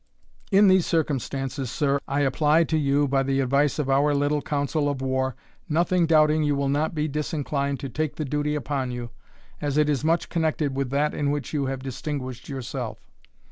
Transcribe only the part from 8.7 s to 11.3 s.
you, as it is much connected with that in